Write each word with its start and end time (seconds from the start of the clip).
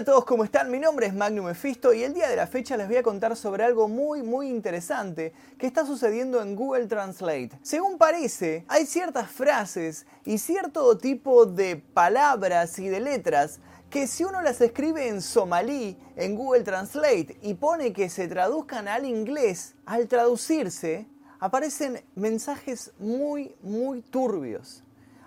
A 0.00 0.02
todos, 0.02 0.24
¿cómo 0.24 0.44
están? 0.44 0.70
Mi 0.70 0.78
nombre 0.78 1.08
es 1.08 1.12
Magnum 1.12 1.44
Mephisto 1.44 1.92
y 1.92 2.02
el 2.02 2.14
día 2.14 2.26
de 2.26 2.34
la 2.34 2.46
fecha 2.46 2.74
les 2.74 2.88
voy 2.88 2.96
a 2.96 3.02
contar 3.02 3.36
sobre 3.36 3.64
algo 3.64 3.86
muy 3.86 4.22
muy 4.22 4.48
interesante 4.48 5.34
que 5.58 5.66
está 5.66 5.84
sucediendo 5.84 6.40
en 6.40 6.56
Google 6.56 6.86
Translate. 6.86 7.50
Según 7.62 7.98
parece, 7.98 8.64
hay 8.68 8.86
ciertas 8.86 9.30
frases 9.30 10.06
y 10.24 10.38
cierto 10.38 10.96
tipo 10.96 11.44
de 11.44 11.76
palabras 11.76 12.78
y 12.78 12.88
de 12.88 12.98
letras 12.98 13.60
que 13.90 14.06
si 14.06 14.24
uno 14.24 14.40
las 14.40 14.62
escribe 14.62 15.06
en 15.06 15.20
somalí 15.20 15.98
en 16.16 16.34
Google 16.34 16.62
Translate 16.62 17.36
y 17.42 17.52
pone 17.52 17.92
que 17.92 18.08
se 18.08 18.26
traduzcan 18.26 18.88
al 18.88 19.04
inglés, 19.04 19.74
al 19.84 20.08
traducirse, 20.08 21.08
aparecen 21.40 22.02
mensajes 22.14 22.90
muy 22.98 23.54
muy 23.60 24.00
turbios 24.00 24.82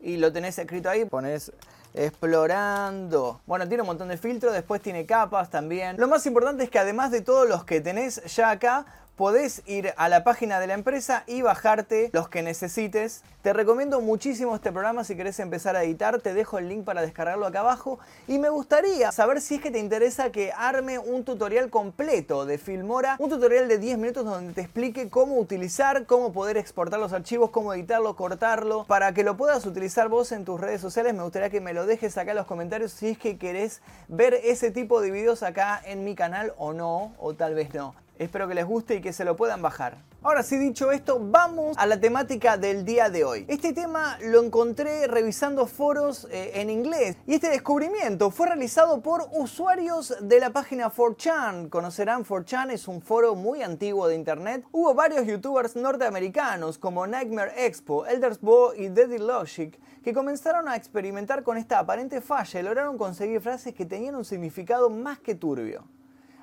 y 0.00 0.16
lo 0.16 0.32
tenés 0.32 0.58
escrito 0.58 0.88
ahí. 0.88 1.04
Pones 1.04 1.52
explorando. 1.92 3.42
Bueno, 3.46 3.68
tiene 3.68 3.82
un 3.82 3.88
montón 3.88 4.08
de 4.08 4.16
filtros, 4.16 4.54
después 4.54 4.80
tiene 4.80 5.04
capas 5.04 5.50
también. 5.50 5.96
Lo 5.98 6.08
más 6.08 6.24
importante 6.24 6.64
es 6.64 6.70
que 6.70 6.78
además 6.78 7.10
de 7.10 7.20
todos 7.20 7.46
los 7.46 7.64
que 7.64 7.82
tenés 7.82 8.22
ya 8.34 8.50
acá, 8.50 8.86
podés 9.18 9.62
ir 9.66 9.92
a 9.96 10.08
la 10.08 10.22
página 10.22 10.60
de 10.60 10.68
la 10.68 10.74
empresa 10.74 11.24
y 11.26 11.42
bajarte 11.42 12.08
los 12.12 12.28
que 12.28 12.40
necesites. 12.40 13.24
Te 13.42 13.52
recomiendo 13.52 14.00
muchísimo 14.00 14.54
este 14.54 14.70
programa 14.70 15.02
si 15.02 15.16
querés 15.16 15.40
empezar 15.40 15.74
a 15.74 15.82
editar, 15.82 16.20
te 16.20 16.34
dejo 16.34 16.58
el 16.58 16.68
link 16.68 16.84
para 16.84 17.02
descargarlo 17.02 17.44
acá 17.44 17.60
abajo 17.60 17.98
y 18.28 18.38
me 18.38 18.48
gustaría 18.48 19.10
saber 19.10 19.40
si 19.40 19.56
es 19.56 19.60
que 19.60 19.72
te 19.72 19.80
interesa 19.80 20.30
que 20.30 20.52
arme 20.52 21.00
un 21.00 21.24
tutorial 21.24 21.68
completo 21.68 22.46
de 22.46 22.58
Filmora, 22.58 23.16
un 23.18 23.28
tutorial 23.28 23.66
de 23.66 23.78
10 23.78 23.98
minutos 23.98 24.24
donde 24.24 24.52
te 24.52 24.60
explique 24.60 25.10
cómo 25.10 25.36
utilizar, 25.36 26.06
cómo 26.06 26.32
poder 26.32 26.56
exportar 26.56 27.00
los 27.00 27.12
archivos, 27.12 27.50
cómo 27.50 27.74
editarlo, 27.74 28.14
cortarlo, 28.14 28.84
para 28.84 29.12
que 29.14 29.24
lo 29.24 29.36
puedas 29.36 29.66
utilizar 29.66 30.08
vos 30.08 30.30
en 30.30 30.44
tus 30.44 30.60
redes 30.60 30.80
sociales. 30.80 31.12
Me 31.12 31.24
gustaría 31.24 31.50
que 31.50 31.60
me 31.60 31.72
lo 31.72 31.86
dejes 31.86 32.16
acá 32.18 32.30
en 32.30 32.36
los 32.36 32.46
comentarios 32.46 32.92
si 32.92 33.08
es 33.08 33.18
que 33.18 33.36
querés 33.36 33.82
ver 34.06 34.34
ese 34.34 34.70
tipo 34.70 35.00
de 35.00 35.10
videos 35.10 35.42
acá 35.42 35.82
en 35.84 36.04
mi 36.04 36.14
canal 36.14 36.54
o 36.56 36.72
no, 36.72 37.14
o 37.18 37.34
tal 37.34 37.56
vez 37.56 37.74
no. 37.74 37.96
Espero 38.18 38.48
que 38.48 38.54
les 38.54 38.66
guste 38.66 38.96
y 38.96 39.00
que 39.00 39.12
se 39.12 39.24
lo 39.24 39.36
puedan 39.36 39.62
bajar. 39.62 39.98
Ahora 40.22 40.42
sí, 40.42 40.58
dicho 40.58 40.90
esto, 40.90 41.20
vamos 41.20 41.78
a 41.78 41.86
la 41.86 42.00
temática 42.00 42.56
del 42.56 42.84
día 42.84 43.08
de 43.10 43.24
hoy. 43.24 43.44
Este 43.46 43.72
tema 43.72 44.18
lo 44.20 44.42
encontré 44.42 45.06
revisando 45.06 45.66
foros 45.68 46.26
eh, 46.32 46.50
en 46.54 46.70
inglés 46.70 47.16
y 47.26 47.34
este 47.34 47.48
descubrimiento 47.48 48.32
fue 48.32 48.48
realizado 48.48 49.00
por 49.00 49.28
usuarios 49.32 50.16
de 50.20 50.40
la 50.40 50.50
página 50.50 50.90
4chan. 50.90 51.68
Conocerán 51.68 52.24
4chan, 52.24 52.72
es 52.72 52.88
un 52.88 53.00
foro 53.00 53.36
muy 53.36 53.62
antiguo 53.62 54.08
de 54.08 54.16
internet. 54.16 54.64
Hubo 54.72 54.92
varios 54.94 55.24
youtubers 55.24 55.76
norteamericanos 55.76 56.78
como 56.78 57.06
Nightmare 57.06 57.66
Expo, 57.66 58.04
Eldersbo 58.04 58.74
y 58.74 58.88
Daddy 58.88 59.18
Logic 59.18 59.78
que 60.02 60.12
comenzaron 60.12 60.68
a 60.68 60.76
experimentar 60.76 61.42
con 61.42 61.58
esta 61.58 61.78
aparente 61.78 62.20
falla 62.20 62.60
y 62.60 62.62
lograron 62.62 62.96
conseguir 62.98 63.40
frases 63.40 63.74
que 63.74 63.84
tenían 63.84 64.14
un 64.14 64.24
significado 64.24 64.90
más 64.90 65.18
que 65.18 65.34
turbio. 65.34 65.84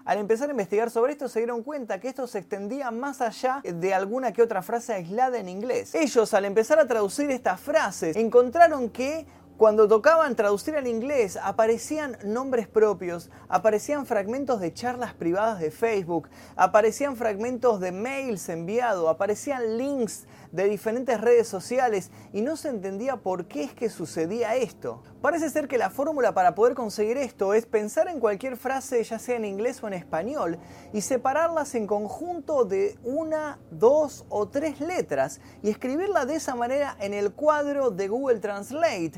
Al 0.05 0.19
empezar 0.19 0.49
a 0.49 0.51
investigar 0.51 0.91
sobre 0.91 1.13
esto 1.13 1.27
se 1.27 1.39
dieron 1.39 1.63
cuenta 1.63 1.99
que 1.99 2.07
esto 2.09 2.27
se 2.27 2.37
extendía 2.37 2.91
más 2.91 3.21
allá 3.21 3.61
de 3.63 3.91
alguna 3.91 4.33
que 4.33 4.43
otra 4.43 4.61
frase 4.61 4.93
aislada 4.93 5.39
en 5.39 5.49
inglés. 5.49 5.95
Ellos 5.95 6.31
al 6.35 6.45
empezar 6.45 6.77
a 6.77 6.85
traducir 6.85 7.31
estas 7.31 7.59
frases 7.59 8.15
encontraron 8.15 8.91
que 8.91 9.25
cuando 9.57 9.87
tocaban 9.87 10.35
traducir 10.35 10.75
al 10.75 10.85
inglés, 10.85 11.39
aparecían 11.41 12.17
nombres 12.25 12.67
propios, 12.67 13.29
aparecían 13.47 14.05
fragmentos 14.05 14.59
de 14.59 14.73
charlas 14.73 15.13
privadas 15.13 15.61
de 15.61 15.71
Facebook, 15.71 16.27
aparecían 16.57 17.15
fragmentos 17.15 17.79
de 17.79 17.93
mails 17.93 18.49
enviados, 18.49 19.09
aparecían 19.09 19.77
links 19.77 20.25
de 20.51 20.65
diferentes 20.69 21.21
redes 21.21 21.47
sociales 21.47 22.11
y 22.33 22.41
no 22.41 22.57
se 22.57 22.69
entendía 22.69 23.17
por 23.17 23.45
qué 23.45 23.63
es 23.63 23.73
que 23.73 23.89
sucedía 23.89 24.55
esto. 24.55 25.03
Parece 25.21 25.49
ser 25.49 25.67
que 25.67 25.77
la 25.77 25.89
fórmula 25.89 26.33
para 26.33 26.53
poder 26.53 26.75
conseguir 26.75 27.17
esto 27.17 27.53
es 27.53 27.65
pensar 27.65 28.07
en 28.07 28.19
cualquier 28.19 28.57
frase, 28.57 29.03
ya 29.03 29.19
sea 29.19 29.37
en 29.37 29.45
inglés 29.45 29.81
o 29.83 29.87
en 29.87 29.93
español, 29.93 30.59
y 30.93 31.01
separarlas 31.01 31.75
en 31.75 31.87
conjunto 31.87 32.65
de 32.65 32.97
una, 33.03 33.57
dos 33.71 34.25
o 34.29 34.47
tres 34.47 34.79
letras 34.79 35.39
y 35.63 35.69
escribirla 35.69 36.25
de 36.25 36.35
esa 36.35 36.55
manera 36.55 36.95
en 36.99 37.13
el 37.13 37.31
cuadro 37.31 37.89
de 37.89 38.07
Google 38.07 38.39
Translate 38.39 39.13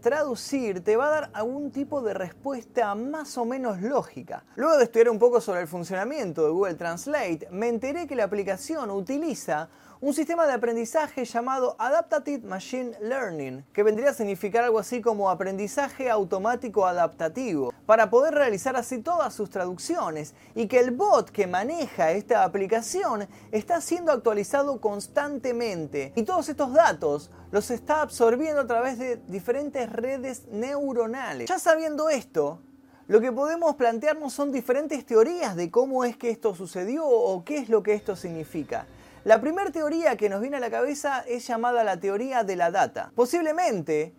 traducir 0.00 0.82
te 0.82 0.96
va 0.96 1.06
a 1.06 1.10
dar 1.10 1.30
algún 1.32 1.70
tipo 1.70 2.02
de 2.02 2.14
respuesta 2.14 2.94
más 2.94 3.36
o 3.38 3.44
menos 3.44 3.80
lógica. 3.80 4.44
Luego 4.56 4.76
de 4.76 4.84
estudiar 4.84 5.10
un 5.10 5.18
poco 5.18 5.40
sobre 5.40 5.60
el 5.60 5.68
funcionamiento 5.68 6.44
de 6.44 6.50
Google 6.50 6.74
Translate, 6.74 7.48
me 7.50 7.68
enteré 7.68 8.06
que 8.06 8.16
la 8.16 8.24
aplicación 8.24 8.90
utiliza 8.90 9.68
un 10.02 10.12
sistema 10.14 10.48
de 10.48 10.52
aprendizaje 10.52 11.24
llamado 11.24 11.76
Adaptative 11.78 12.44
Machine 12.44 12.90
Learning, 13.02 13.64
que 13.72 13.84
vendría 13.84 14.10
a 14.10 14.14
significar 14.14 14.64
algo 14.64 14.80
así 14.80 15.00
como 15.00 15.30
aprendizaje 15.30 16.10
automático 16.10 16.84
adaptativo, 16.84 17.72
para 17.86 18.10
poder 18.10 18.34
realizar 18.34 18.74
así 18.74 18.98
todas 18.98 19.32
sus 19.32 19.48
traducciones, 19.48 20.34
y 20.56 20.66
que 20.66 20.80
el 20.80 20.90
bot 20.90 21.30
que 21.30 21.46
maneja 21.46 22.10
esta 22.10 22.42
aplicación 22.42 23.28
está 23.52 23.80
siendo 23.80 24.10
actualizado 24.10 24.80
constantemente, 24.80 26.12
y 26.16 26.24
todos 26.24 26.48
estos 26.48 26.72
datos 26.72 27.30
los 27.52 27.70
está 27.70 28.02
absorbiendo 28.02 28.62
a 28.62 28.66
través 28.66 28.98
de 28.98 29.22
diferentes 29.28 29.88
redes 29.88 30.48
neuronales. 30.48 31.48
Ya 31.48 31.60
sabiendo 31.60 32.10
esto, 32.10 32.58
lo 33.06 33.20
que 33.20 33.30
podemos 33.30 33.76
plantearnos 33.76 34.32
son 34.32 34.50
diferentes 34.50 35.06
teorías 35.06 35.54
de 35.54 35.70
cómo 35.70 36.02
es 36.02 36.16
que 36.16 36.30
esto 36.30 36.56
sucedió 36.56 37.06
o 37.06 37.44
qué 37.44 37.58
es 37.58 37.68
lo 37.68 37.84
que 37.84 37.94
esto 37.94 38.16
significa. 38.16 38.84
La 39.24 39.40
primera 39.40 39.70
teoría 39.70 40.16
que 40.16 40.28
nos 40.28 40.40
viene 40.40 40.56
a 40.56 40.60
la 40.60 40.70
cabeza 40.70 41.20
es 41.28 41.46
llamada 41.46 41.84
la 41.84 42.00
teoría 42.00 42.42
de 42.42 42.56
la 42.56 42.72
data. 42.72 43.12
Posiblemente 43.14 44.16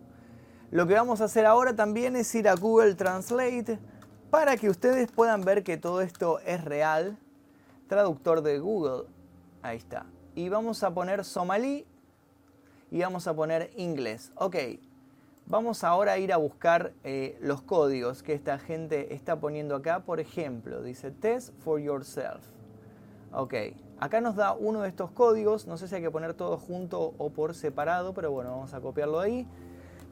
Lo 0.70 0.86
que 0.86 0.94
vamos 0.94 1.22
a 1.22 1.24
hacer 1.24 1.46
ahora 1.46 1.74
también 1.74 2.16
es 2.16 2.34
ir 2.34 2.48
a 2.48 2.54
Google 2.54 2.94
Translate 2.96 3.78
para 4.30 4.58
que 4.58 4.68
ustedes 4.68 5.10
puedan 5.10 5.42
ver 5.42 5.62
que 5.64 5.78
todo 5.78 6.02
esto 6.02 6.38
es 6.40 6.62
real. 6.62 7.18
Traductor 7.88 8.42
de 8.42 8.58
Google. 8.58 9.04
Ahí 9.62 9.78
está 9.78 10.04
y 10.34 10.48
vamos 10.48 10.82
a 10.82 10.92
poner 10.92 11.24
somalí 11.24 11.86
y 12.90 13.00
vamos 13.00 13.26
a 13.26 13.34
poner 13.34 13.70
inglés. 13.76 14.32
Ok, 14.36 14.56
vamos 15.46 15.84
ahora 15.84 16.12
a 16.12 16.18
ir 16.18 16.32
a 16.32 16.36
buscar 16.36 16.92
eh, 17.04 17.38
los 17.40 17.62
códigos 17.62 18.22
que 18.22 18.34
esta 18.34 18.58
gente 18.58 19.14
está 19.14 19.40
poniendo 19.40 19.74
acá. 19.74 20.00
Por 20.00 20.20
ejemplo, 20.20 20.82
dice 20.82 21.10
test 21.10 21.54
for 21.60 21.80
yourself. 21.80 22.44
Ok, 23.32 23.54
acá 23.98 24.20
nos 24.20 24.36
da 24.36 24.52
uno 24.52 24.82
de 24.82 24.88
estos 24.88 25.10
códigos. 25.10 25.66
No 25.66 25.76
sé 25.76 25.88
si 25.88 25.94
hay 25.94 26.02
que 26.02 26.10
poner 26.10 26.34
todo 26.34 26.58
junto 26.58 27.14
o 27.18 27.30
por 27.30 27.54
separado, 27.54 28.12
pero 28.12 28.30
bueno, 28.30 28.50
vamos 28.50 28.74
a 28.74 28.80
copiarlo 28.80 29.20
ahí. 29.20 29.46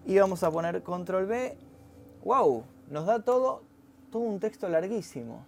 Y 0.07 0.19
vamos 0.19 0.43
a 0.43 0.50
poner 0.50 0.83
control 0.83 1.27
B. 1.27 1.59
¡Wow! 2.25 2.65
Nos 2.89 3.07
da 3.07 3.23
todo, 3.23 3.62
todo 4.11 4.23
un 4.23 4.41
texto 4.41 4.69
larguísimo. 4.69 5.45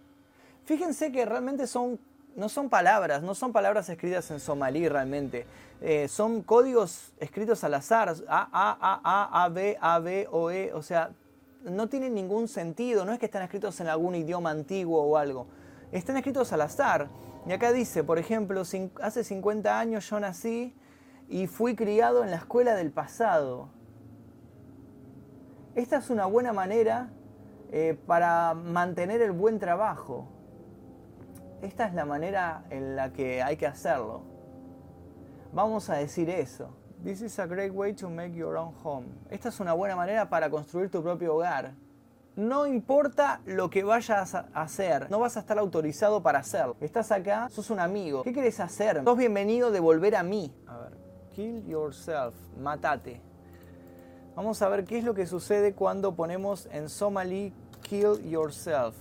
Fíjense 0.64 1.10
que 1.10 1.24
realmente 1.24 1.66
son 1.66 1.98
no 2.36 2.48
son 2.48 2.68
palabras, 2.68 3.22
no 3.22 3.34
son 3.34 3.52
palabras 3.52 3.88
escritas 3.88 4.30
en 4.30 4.40
somalí 4.40 4.88
realmente. 4.88 5.46
Eh, 5.80 6.08
son 6.08 6.42
códigos 6.42 7.12
escritos 7.18 7.64
al 7.64 7.74
azar, 7.74 8.14
A, 8.28 8.48
A, 8.52 8.78
A, 8.80 9.00
A, 9.04 9.44
A, 9.44 9.48
B, 9.48 9.76
A, 9.80 9.98
B, 9.98 10.28
O, 10.30 10.50
E, 10.50 10.72
o 10.72 10.82
sea, 10.82 11.10
no 11.64 11.88
tienen 11.88 12.14
ningún 12.14 12.48
sentido, 12.48 13.04
no 13.04 13.12
es 13.12 13.18
que 13.18 13.26
están 13.26 13.42
escritos 13.42 13.80
en 13.80 13.88
algún 13.88 14.14
idioma 14.14 14.50
antiguo 14.50 15.02
o 15.02 15.16
algo, 15.16 15.46
están 15.90 16.16
escritos 16.16 16.52
al 16.52 16.62
azar. 16.62 17.08
Y 17.46 17.52
acá 17.52 17.72
dice, 17.72 18.04
por 18.04 18.18
ejemplo, 18.18 18.62
hace 19.00 19.24
50 19.24 19.78
años 19.78 20.08
yo 20.08 20.20
nací 20.20 20.74
y 21.28 21.48
fui 21.48 21.74
criado 21.74 22.22
en 22.22 22.30
la 22.30 22.36
escuela 22.36 22.74
del 22.74 22.92
pasado. 22.92 23.68
Esta 25.74 25.96
es 25.96 26.10
una 26.10 26.26
buena 26.26 26.52
manera 26.52 27.10
eh, 27.72 27.98
para 28.06 28.54
mantener 28.54 29.22
el 29.22 29.32
buen 29.32 29.58
trabajo 29.58 30.28
esta 31.62 31.86
es 31.86 31.94
la 31.94 32.04
manera 32.04 32.64
en 32.70 32.96
la 32.96 33.12
que 33.12 33.42
hay 33.42 33.56
que 33.56 33.66
hacerlo. 33.66 34.22
Vamos 35.52 35.88
a 35.90 35.94
decir 35.94 36.28
eso. 36.28 36.68
This 37.04 37.22
is 37.22 37.38
a 37.38 37.46
great 37.46 37.72
way 37.72 37.92
to 37.94 38.10
make 38.10 38.34
your 38.34 38.56
own 38.56 38.74
home. 38.82 39.06
Esta 39.30 39.48
es 39.48 39.60
una 39.60 39.72
buena 39.72 39.96
manera 39.96 40.28
para 40.28 40.50
construir 40.50 40.90
tu 40.90 41.02
propio 41.02 41.36
hogar. 41.36 41.74
No 42.34 42.66
importa 42.66 43.40
lo 43.44 43.68
que 43.68 43.84
vayas 43.84 44.34
a 44.34 44.46
hacer, 44.54 45.10
no 45.10 45.18
vas 45.18 45.36
a 45.36 45.40
estar 45.40 45.58
autorizado 45.58 46.22
para 46.22 46.38
hacerlo. 46.38 46.76
Estás 46.80 47.12
acá, 47.12 47.48
sos 47.50 47.70
un 47.70 47.78
amigo. 47.78 48.22
¿Qué 48.22 48.32
quieres 48.32 48.58
hacer? 48.58 49.02
Sos 49.04 49.18
bienvenido 49.18 49.70
de 49.70 49.80
volver 49.80 50.16
a 50.16 50.22
mí. 50.22 50.54
A 50.66 50.78
ver, 50.78 50.92
kill 51.30 51.66
yourself, 51.66 52.34
matate. 52.58 53.20
Vamos 54.34 54.62
a 54.62 54.68
ver 54.68 54.84
qué 54.84 54.98
es 54.98 55.04
lo 55.04 55.12
que 55.12 55.26
sucede 55.26 55.74
cuando 55.74 56.14
ponemos 56.14 56.66
en 56.72 56.88
Somali 56.88 57.52
kill 57.82 58.18
yourself. 58.24 58.96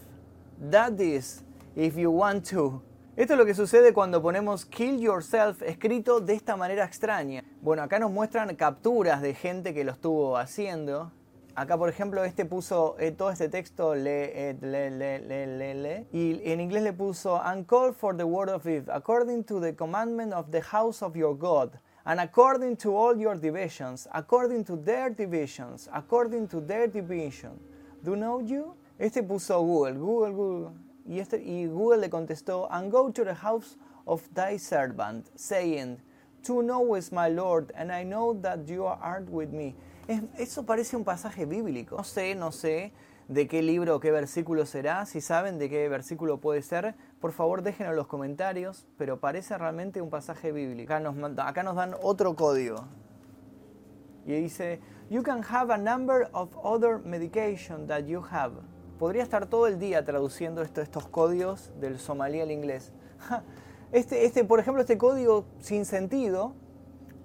That 0.70 1.00
is 1.00 1.46
if 1.75 1.96
you 1.96 2.12
want 2.12 2.50
to. 2.50 2.82
Esto 3.16 3.34
es 3.34 3.40
lo 3.40 3.46
que 3.46 3.54
sucede 3.54 3.94
cuando 3.94 4.22
ponemos 4.22 4.66
kill 4.66 5.00
yourself 5.00 5.62
escrito 5.63 6.22
de 6.22 6.34
esta 6.34 6.56
manera 6.56 6.86
extraña. 6.86 7.44
Bueno, 7.62 7.84
acá 7.84 8.00
nos 8.00 8.10
muestran 8.10 8.56
capturas 8.56 9.22
de 9.22 9.34
gente 9.34 9.74
que 9.74 9.84
lo 9.84 9.92
estuvo 9.92 10.38
haciendo. 10.38 11.12
Acá, 11.54 11.78
por 11.78 11.90
ejemplo, 11.90 12.24
este 12.24 12.46
puso 12.46 12.96
eh, 12.98 13.12
todo 13.12 13.30
este 13.30 13.50
texto, 13.50 13.94
le, 13.94 14.54
le, 14.62 14.90
le, 14.90 15.20
le, 15.20 15.75
le, 15.75 16.08
y 16.13 16.42
en 16.46 16.62
inglés 16.62 16.82
le 16.82 16.94
puso, 16.94 17.42
and 17.44 17.68
call 17.68 17.94
for 17.94 18.16
the 18.16 18.24
word 18.24 18.50
of 18.50 18.66
it, 18.66 18.88
according 18.88 19.44
to 19.44 19.60
the 19.60 19.75
commandment 19.75 20.34
of 20.34 20.50
the 20.51 20.62
house 20.62 21.04
of 21.04 21.13
your 21.18 21.38
God, 21.38 21.78
and 22.06 22.22
according 22.22 22.78
to 22.78 22.96
all 22.96 23.18
your 23.18 23.36
divisions, 23.36 24.08
according 24.13 24.63
to 24.63 24.78
their 24.78 25.10
divisions, 25.10 25.90
according 25.94 26.48
to 26.48 26.62
their 26.62 26.88
division. 26.88 27.60
Do 28.01 28.16
know 28.16 28.40
you? 28.40 28.74
Este 28.98 29.22
puso 29.22 29.62
Google, 29.62 29.96
Google, 29.96 30.32
Google. 30.32 30.74
Y, 31.05 31.20
este, 31.20 31.41
y 31.41 31.65
Google 31.67 32.00
le 32.00 32.10
contestó, 32.10 32.67
and 32.72 32.91
go 32.91 33.12
to 33.12 33.24
the 33.24 33.34
house 33.34 33.77
of 34.05 34.22
thy 34.34 34.58
servant, 34.58 35.27
saying, 35.36 35.98
To 36.43 36.62
know 36.62 36.96
is 36.96 37.12
my 37.12 37.29
Lord, 37.29 37.72
and 37.75 37.91
I 37.91 38.03
know 38.03 38.34
that 38.41 38.67
you 38.67 38.86
art 38.86 39.29
with 39.29 39.50
me. 39.50 39.75
eso 40.38 40.63
parece 40.63 40.96
un 40.96 41.03
pasaje 41.03 41.46
bíblico. 41.46 41.98
No 41.98 42.03
sé, 42.03 42.36
no 42.36 42.51
sé 42.51 42.91
de 43.27 43.48
qué 43.48 43.62
libro 43.62 43.96
o 43.96 44.00
qué 44.00 44.12
versículo 44.12 44.65
será. 44.65 45.05
Si 45.05 45.22
saben 45.22 45.58
de 45.58 45.70
qué 45.70 45.88
versículo 45.88 46.39
puede 46.39 46.62
ser, 46.62 46.96
por 47.20 47.31
favor 47.31 47.62
déjenlo 47.62 47.91
en 47.91 47.98
los 47.98 48.08
comentarios, 48.08 48.88
pero 48.98 49.20
parece 49.20 49.58
realmente 49.58 50.01
un 50.01 50.10
pasaje 50.10 50.51
bíblico. 50.51 50.93
Acá 50.93 51.00
nos, 51.00 51.39
acá 51.39 51.63
nos 51.63 51.75
dan 51.75 51.96
otro 52.01 52.36
código. 52.36 52.86
Y 54.25 54.34
dice, 54.34 54.79
You 55.10 55.24
can 55.24 55.43
have 55.43 55.72
a 55.72 55.77
number 55.77 56.29
of 56.34 56.50
other 56.63 57.00
medication 57.00 57.88
that 57.88 58.05
you 58.05 58.24
have. 58.31 58.53
Podría 59.01 59.24
estar 59.24 59.48
todo 59.48 59.65
el 59.65 59.79
día 59.79 60.05
traduciendo 60.05 60.62
estos 60.62 61.08
códigos 61.08 61.72
del 61.79 61.98
somalí 61.98 62.39
al 62.39 62.51
inglés. 62.51 62.91
Este, 63.91 64.25
este, 64.25 64.46
por 64.46 64.60
ejemplo, 64.60 64.79
este 64.79 64.98
código 64.98 65.43
sin 65.60 65.86
sentido, 65.86 66.53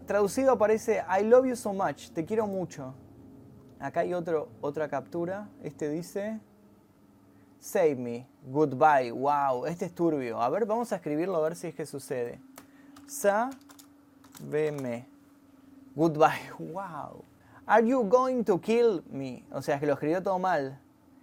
traducido 0.06 0.52
aparece 0.52 1.04
I 1.06 1.23
love 1.23 1.47
you 1.47 1.54
so 1.54 1.75
much, 1.75 2.09
te 2.12 2.25
quiero 2.25 2.47
mucho. 2.47 2.95
Acá 3.78 4.00
hay 4.00 4.14
otro, 4.14 4.49
otra 4.62 4.88
captura. 4.88 5.50
Este 5.62 5.90
dice 5.90 6.40
Save 7.61 7.95
me, 7.97 8.26
goodbye, 8.50 9.12
wow, 9.12 9.66
este 9.66 9.85
es 9.85 9.95
turbio. 9.95 10.40
A 10.40 10.49
ver, 10.49 10.64
vamos 10.64 10.90
a 10.92 10.97
escribirlo 10.97 11.37
a 11.37 11.40
ver 11.42 11.56
si 11.56 11.66
es 11.66 11.75
que 11.75 11.85
sucede. 11.85 12.40
Sa, 13.06 13.50
me, 14.50 15.06
goodbye, 15.95 16.50
wow. 16.59 17.23
Are 17.66 17.87
you 17.87 18.02
going 18.02 18.45
to 18.45 18.59
kill 18.59 19.04
me? 19.11 19.45
O 19.52 19.61
sea, 19.61 19.75
es 19.75 19.80
que 19.83 19.87
lo 19.87 19.92
escribió 19.92 20.23
todo 20.23 20.38
mal. 20.38 20.80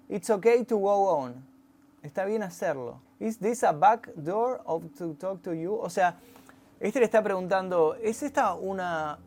It's 0.09 0.29
okay 0.29 0.63
to 0.65 0.77
go 0.77 1.09
on. 1.09 1.45
Está 2.01 2.25
bien 2.25 2.43
hacerlo. 2.43 3.01
Is 3.19 3.37
this 3.37 3.63
a 3.63 3.71
back 3.71 4.09
door 4.15 4.61
of 4.65 4.83
to 4.97 5.13
talk 5.13 5.41
to 5.43 5.53
you? 5.53 5.75
O 5.75 5.89
sea, 5.89 6.17
este 6.79 6.99
le 6.99 7.05
está 7.05 7.23
preguntando, 7.23 7.95
¿es 7.95 8.23
esta 8.23 8.55
una 8.55 9.19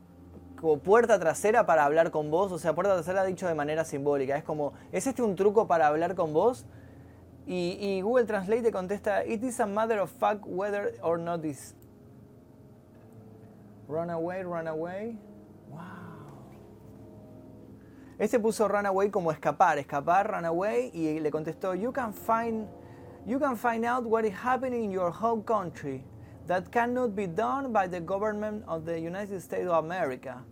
puerta 0.84 1.18
trasera 1.18 1.64
para 1.64 1.84
hablar 1.84 2.10
con 2.10 2.30
vos? 2.30 2.52
O 2.52 2.58
sea, 2.58 2.74
puerta 2.74 2.94
trasera 2.94 3.24
dicho 3.24 3.48
de 3.48 3.54
manera 3.54 3.84
simbólica. 3.84 4.36
Es 4.36 4.44
como, 4.44 4.74
¿es 4.92 5.06
este 5.06 5.22
un 5.22 5.36
truco 5.36 5.66
para 5.66 5.86
hablar 5.86 6.14
con 6.14 6.34
vos? 6.34 6.66
Y, 7.46 7.78
y 7.80 8.02
Google 8.02 8.26
Translate 8.26 8.62
te 8.62 8.72
contesta, 8.72 9.24
It 9.24 9.42
is 9.42 9.60
a 9.60 9.66
matter 9.66 10.00
of 10.00 10.10
fact 10.10 10.44
whether 10.44 10.94
or 11.02 11.18
not 11.18 11.40
this. 11.40 11.74
Run 13.88 14.10
away, 14.10 14.42
run 14.42 14.66
away. 14.66 15.16
Wow. 15.70 16.05
Este 18.18 18.38
puso 18.40 18.66
run 18.66 18.86
away 18.86 19.10
como 19.10 19.30
escapar, 19.30 19.76
escapar, 19.78 20.30
run 20.30 20.46
away, 20.46 20.90
y 20.94 21.20
le 21.20 21.30
contestó, 21.30 21.74
You 21.74 21.92
can 21.92 22.14
find 22.14 22.66
you 23.26 23.38
can 23.38 23.56
find 23.56 23.84
out 23.84 24.04
what 24.04 24.24
is 24.24 24.32
happening 24.32 24.84
in 24.84 24.90
your 24.90 25.10
home 25.10 25.42
country 25.42 26.04
that 26.46 26.70
cannot 26.70 27.14
be 27.14 27.26
done 27.26 27.72
by 27.72 27.88
the 27.88 28.00
government 28.00 28.62
of 28.68 28.84
the 28.86 28.98
United 28.98 29.42
States 29.42 29.68
of 29.68 29.84
America. 29.84 30.42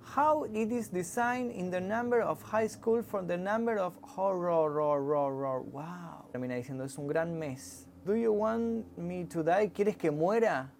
How 0.00 0.44
it 0.44 0.72
is 0.72 0.88
designed 0.88 1.52
in 1.52 1.70
the 1.70 1.80
number 1.80 2.22
of 2.22 2.42
high 2.42 2.66
school 2.66 3.02
from 3.02 3.26
the 3.26 3.36
number 3.36 3.76
of 3.76 3.94
horror, 4.02 4.80
horror, 4.80 5.60
wow. 5.60 6.24
Termina 6.32 6.56
diciendo, 6.56 6.84
es 6.84 6.96
un 6.98 7.06
gran 7.06 7.38
mes. 7.38 7.86
Do 8.04 8.14
you 8.14 8.32
want 8.32 8.98
me 8.98 9.24
to 9.24 9.42
die? 9.42 9.68
¿Quieres 9.68 9.96
que 9.96 10.10
muera? 10.10 10.70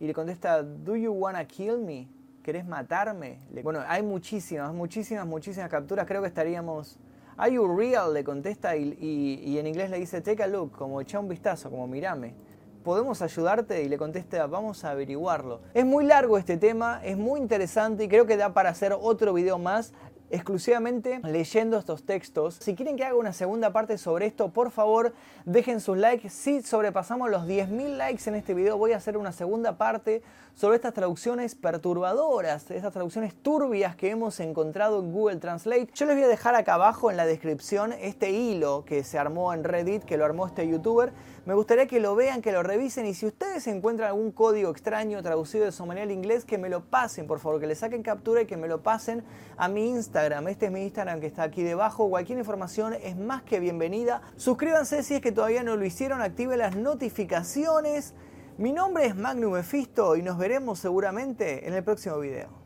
Y 0.00 0.06
le 0.06 0.14
contesta, 0.14 0.62
Do 0.62 0.94
you 0.94 1.12
wanna 1.12 1.44
kill 1.44 1.76
me? 1.76 2.08
¿Querés 2.42 2.66
matarme? 2.66 3.38
Bueno, 3.62 3.80
hay 3.86 4.02
muchísimas, 4.02 4.72
muchísimas, 4.72 5.26
muchísimas 5.26 5.68
capturas. 5.68 6.06
Creo 6.06 6.22
que 6.22 6.28
estaríamos 6.28 6.98
Are 7.36 7.52
you 7.52 7.66
real? 7.66 8.12
Le 8.12 8.24
contesta 8.24 8.76
y, 8.76 9.58
en 9.58 9.66
inglés 9.66 9.90
le 9.90 9.98
dice 9.98 10.20
take 10.20 10.42
a 10.42 10.46
look, 10.46 10.72
como 10.72 11.00
echa 11.00 11.18
un 11.18 11.28
vistazo, 11.28 11.70
como 11.70 11.86
mirame. 11.86 12.34
¿Podemos 12.82 13.20
ayudarte? 13.20 13.82
Y 13.82 13.88
le 13.88 13.98
contesta, 13.98 14.46
vamos 14.46 14.84
a 14.84 14.90
averiguarlo. 14.90 15.60
Es 15.74 15.84
muy 15.84 16.04
largo 16.04 16.38
este 16.38 16.56
tema, 16.56 17.00
es 17.04 17.18
muy 17.18 17.40
interesante 17.40 18.04
y 18.04 18.08
creo 18.08 18.26
que 18.26 18.38
da 18.38 18.54
para 18.54 18.70
hacer 18.70 18.94
otro 18.98 19.34
video 19.34 19.58
más 19.58 19.92
exclusivamente 20.30 21.20
leyendo 21.24 21.78
estos 21.78 22.04
textos. 22.04 22.56
Si 22.60 22.74
quieren 22.74 22.96
que 22.96 23.04
haga 23.04 23.16
una 23.16 23.32
segunda 23.32 23.72
parte 23.72 23.98
sobre 23.98 24.26
esto, 24.26 24.50
por 24.50 24.70
favor 24.70 25.12
dejen 25.44 25.80
sus 25.80 25.98
likes. 25.98 26.30
Si 26.30 26.62
sobrepasamos 26.62 27.30
los 27.30 27.46
10.000 27.46 27.96
likes 27.96 28.28
en 28.28 28.36
este 28.36 28.54
video, 28.54 28.78
voy 28.78 28.92
a 28.92 28.96
hacer 28.96 29.16
una 29.16 29.32
segunda 29.32 29.76
parte 29.76 30.22
sobre 30.54 30.76
estas 30.76 30.94
traducciones 30.94 31.54
perturbadoras, 31.54 32.70
estas 32.70 32.92
traducciones 32.92 33.34
turbias 33.34 33.96
que 33.96 34.10
hemos 34.10 34.40
encontrado 34.40 35.00
en 35.00 35.12
Google 35.12 35.36
Translate. 35.36 35.88
Yo 35.94 36.06
les 36.06 36.16
voy 36.16 36.24
a 36.24 36.28
dejar 36.28 36.54
acá 36.54 36.74
abajo 36.74 37.10
en 37.10 37.16
la 37.16 37.24
descripción 37.24 37.92
este 37.92 38.30
hilo 38.30 38.84
que 38.84 39.04
se 39.04 39.18
armó 39.18 39.54
en 39.54 39.64
Reddit, 39.64 40.04
que 40.04 40.16
lo 40.16 40.24
armó 40.24 40.46
este 40.46 40.68
youtuber. 40.68 41.12
Me 41.46 41.54
gustaría 41.54 41.86
que 41.86 41.98
lo 41.98 42.14
vean, 42.14 42.42
que 42.42 42.52
lo 42.52 42.62
revisen 42.62 43.06
y 43.06 43.14
si 43.14 43.26
ustedes 43.26 43.66
encuentran 43.66 44.08
algún 44.08 44.30
código 44.30 44.70
extraño 44.70 45.22
traducido 45.22 45.64
de 45.64 45.86
manera 45.86 46.04
al 46.04 46.10
inglés, 46.10 46.44
que 46.44 46.58
me 46.58 46.68
lo 46.68 46.84
pasen, 46.84 47.26
por 47.26 47.40
favor, 47.40 47.58
que 47.58 47.66
le 47.66 47.74
saquen 47.74 48.02
captura 48.02 48.42
y 48.42 48.46
que 48.46 48.58
me 48.58 48.68
lo 48.68 48.82
pasen 48.82 49.24
a 49.56 49.68
mi 49.68 49.88
Instagram. 49.88 50.19
Este 50.20 50.66
es 50.66 50.72
mi 50.72 50.82
Instagram 50.82 51.18
que 51.18 51.26
está 51.26 51.44
aquí 51.44 51.62
debajo. 51.62 52.10
Cualquier 52.10 52.38
información 52.38 52.92
es 52.92 53.16
más 53.16 53.42
que 53.42 53.58
bienvenida. 53.58 54.20
Suscríbanse 54.36 55.02
si 55.02 55.14
es 55.14 55.22
que 55.22 55.32
todavía 55.32 55.62
no 55.62 55.76
lo 55.76 55.84
hicieron, 55.86 56.20
activen 56.20 56.58
las 56.58 56.76
notificaciones. 56.76 58.12
Mi 58.58 58.72
nombre 58.72 59.06
es 59.06 59.16
Magnum 59.16 59.54
Mephisto 59.54 60.16
y 60.16 60.22
nos 60.22 60.36
veremos 60.36 60.78
seguramente 60.78 61.66
en 61.66 61.72
el 61.72 61.82
próximo 61.82 62.18
video. 62.18 62.59